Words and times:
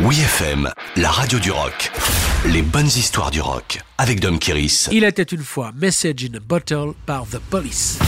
Oui 0.00 0.18
FM, 0.18 0.68
la 0.96 1.08
radio 1.08 1.38
du 1.38 1.52
rock. 1.52 1.92
Les 2.46 2.62
bonnes 2.62 2.88
histoires 2.88 3.30
du 3.30 3.40
rock 3.40 3.80
avec 3.96 4.18
Dom 4.18 4.40
Kiris. 4.40 4.88
Il 4.90 5.04
était 5.04 5.22
une 5.22 5.44
fois 5.44 5.70
Message 5.76 6.24
in 6.24 6.36
a 6.36 6.40
Bottle 6.40 6.94
par 7.06 7.26
The 7.26 7.38
Police. 7.38 8.00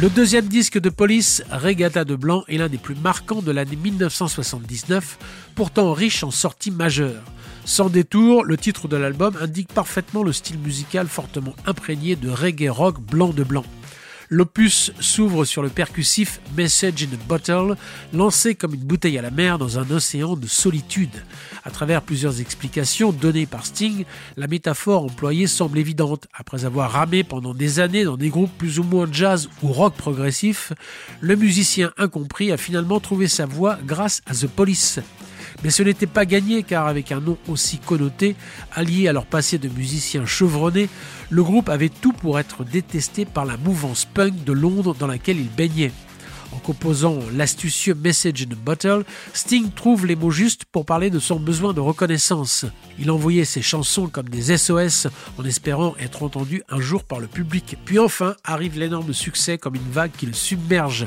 Le 0.00 0.08
deuxième 0.08 0.46
disque 0.46 0.78
de 0.78 0.88
Police, 0.88 1.44
Regatta 1.50 2.06
de 2.06 2.16
Blanc, 2.16 2.44
est 2.48 2.56
l'un 2.56 2.70
des 2.70 2.78
plus 2.78 2.94
marquants 2.94 3.42
de 3.42 3.52
l'année 3.52 3.76
1979, 3.76 5.18
pourtant 5.54 5.92
riche 5.92 6.24
en 6.24 6.30
sorties 6.30 6.70
majeures. 6.70 7.22
Sans 7.66 7.90
détour, 7.90 8.44
le 8.44 8.56
titre 8.56 8.88
de 8.88 8.96
l'album 8.96 9.36
indique 9.42 9.68
parfaitement 9.68 10.22
le 10.22 10.32
style 10.32 10.58
musical 10.58 11.06
fortement 11.06 11.54
imprégné 11.66 12.16
de 12.16 12.30
reggae 12.30 12.70
rock 12.70 12.98
blanc 12.98 13.28
de 13.28 13.44
blanc. 13.44 13.64
L'opus 14.34 14.92
s'ouvre 14.98 15.44
sur 15.44 15.60
le 15.60 15.68
percussif 15.68 16.40
Message 16.56 17.02
in 17.02 17.12
a 17.12 17.18
Bottle, 17.28 17.76
lancé 18.14 18.54
comme 18.54 18.72
une 18.72 18.80
bouteille 18.80 19.18
à 19.18 19.22
la 19.22 19.30
mer 19.30 19.58
dans 19.58 19.78
un 19.78 19.90
océan 19.90 20.36
de 20.36 20.46
solitude. 20.46 21.22
À 21.64 21.70
travers 21.70 22.00
plusieurs 22.00 22.40
explications 22.40 23.12
données 23.12 23.44
par 23.44 23.66
Sting, 23.66 24.06
la 24.38 24.46
métaphore 24.46 25.04
employée 25.04 25.46
semble 25.46 25.78
évidente. 25.78 26.28
Après 26.32 26.64
avoir 26.64 26.92
ramé 26.92 27.24
pendant 27.24 27.52
des 27.52 27.78
années 27.78 28.04
dans 28.04 28.16
des 28.16 28.30
groupes 28.30 28.56
plus 28.56 28.78
ou 28.78 28.84
moins 28.84 29.06
jazz 29.12 29.50
ou 29.62 29.70
rock 29.70 29.96
progressif, 29.96 30.72
le 31.20 31.36
musicien 31.36 31.92
incompris 31.98 32.52
a 32.52 32.56
finalement 32.56 33.00
trouvé 33.00 33.28
sa 33.28 33.44
voie 33.44 33.76
grâce 33.84 34.22
à 34.24 34.32
The 34.32 34.46
Police. 34.46 34.98
Mais 35.62 35.70
ce 35.70 35.82
n'était 35.82 36.06
pas 36.06 36.26
gagné 36.26 36.62
car 36.62 36.86
avec 36.86 37.12
un 37.12 37.20
nom 37.20 37.38
aussi 37.48 37.78
connoté, 37.78 38.36
allié 38.72 39.08
à 39.08 39.12
leur 39.12 39.26
passé 39.26 39.58
de 39.58 39.68
musiciens 39.68 40.26
chevronnés, 40.26 40.88
le 41.30 41.42
groupe 41.42 41.68
avait 41.68 41.88
tout 41.88 42.12
pour 42.12 42.38
être 42.38 42.64
détesté 42.64 43.24
par 43.24 43.44
la 43.44 43.56
mouvance 43.56 44.04
punk 44.04 44.44
de 44.44 44.52
Londres 44.52 44.94
dans 44.98 45.06
laquelle 45.06 45.38
il 45.38 45.50
baignait. 45.50 45.92
En 46.54 46.58
composant 46.58 47.18
l'astucieux 47.34 47.94
Message 47.94 48.42
in 48.42 48.52
a 48.52 48.54
Bottle, 48.54 49.04
Sting 49.32 49.70
trouve 49.70 50.04
les 50.04 50.16
mots 50.16 50.30
justes 50.30 50.66
pour 50.66 50.84
parler 50.84 51.08
de 51.08 51.18
son 51.18 51.40
besoin 51.40 51.72
de 51.72 51.80
reconnaissance. 51.80 52.66
Il 52.98 53.10
envoyait 53.10 53.46
ses 53.46 53.62
chansons 53.62 54.08
comme 54.08 54.28
des 54.28 54.56
SOS 54.56 55.06
en 55.38 55.44
espérant 55.44 55.94
être 55.98 56.22
entendu 56.22 56.62
un 56.68 56.80
jour 56.80 57.04
par 57.04 57.20
le 57.20 57.26
public. 57.26 57.78
Puis 57.86 57.98
enfin 57.98 58.36
arrive 58.44 58.78
l'énorme 58.78 59.14
succès 59.14 59.56
comme 59.56 59.76
une 59.76 59.90
vague 59.90 60.12
qui 60.12 60.26
le 60.26 60.34
submerge. 60.34 61.06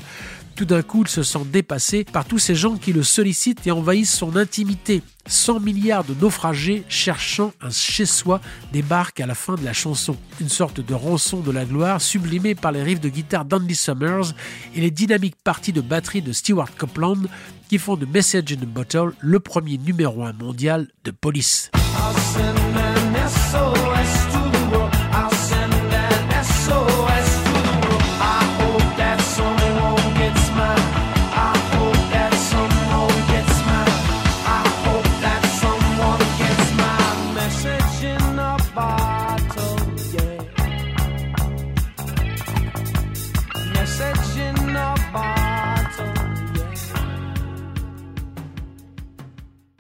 Tout 0.56 0.66
d'un 0.66 0.82
coup, 0.82 1.04
il 1.04 1.10
se 1.10 1.22
sent 1.22 1.46
dépassé 1.52 2.06
par 2.06 2.24
tous 2.24 2.40
ces 2.40 2.56
gens 2.56 2.78
qui 2.78 2.94
le 2.94 3.04
sollicitent 3.04 3.68
et 3.68 3.72
envahissent 3.72 4.16
son 4.16 4.38
intimité. 4.38 5.02
100 5.28 5.60
milliards 5.60 6.06
de 6.06 6.14
naufragés 6.14 6.86
cherchant 6.88 7.52
un 7.62 7.70
chez-soi 7.72 8.40
débarquent 8.72 9.20
à 9.20 9.26
la 9.26 9.36
fin 9.36 9.56
de 9.56 9.66
la 9.66 9.74
chanson. 9.74 10.16
Une 10.40 10.48
sorte 10.48 10.80
de 10.80 10.94
rançon 10.94 11.42
de 11.42 11.52
la 11.52 11.66
gloire 11.66 12.00
sublimée 12.00 12.56
par 12.56 12.72
les 12.72 12.84
riffs 12.84 13.02
de 13.02 13.10
guitare 13.10 13.44
d'Andy 13.44 13.76
Summers 13.76 14.34
et 14.74 14.80
les 14.80 14.92
dynamiques 14.92 15.36
parties 15.44 15.74
de 15.74 15.82
batterie 15.82 16.22
de 16.22 16.32
Stewart 16.32 16.70
Copeland 16.78 17.24
qui 17.68 17.78
font 17.78 17.98
de 17.98 18.06
Message 18.06 18.54
in 18.54 18.62
a 18.62 18.66
Bottle 18.66 19.12
le 19.20 19.40
premier 19.42 19.78
numéro 19.78 20.24
1 20.24 20.34
mondial 20.34 20.88
de 21.04 21.12
Police. 21.12 21.70